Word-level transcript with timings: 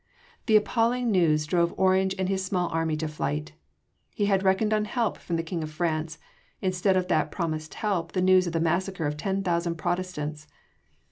The 0.47 0.55
appalling 0.55 1.11
news 1.11 1.45
drove 1.45 1.75
Orange 1.77 2.15
and 2.17 2.27
his 2.27 2.43
small 2.43 2.69
army 2.69 2.97
to 2.97 3.07
flight 3.07 3.51
he 4.15 4.25
had 4.25 4.41
reckoned 4.41 4.73
on 4.73 4.85
help 4.85 5.15
from 5.15 5.35
the 5.35 5.43
King 5.43 5.61
of 5.61 5.69
France 5.69 6.17
instead 6.59 6.97
of 6.97 7.07
that 7.09 7.29
promised 7.29 7.75
help 7.75 8.13
the 8.13 8.19
news 8.21 8.47
of 8.47 8.53
the 8.53 8.59
massacre 8.59 9.05
of 9.05 9.15
ten 9.15 9.43
thousand 9.43 9.75
Protestants! 9.75 10.47